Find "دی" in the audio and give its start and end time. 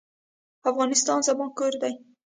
1.81-1.93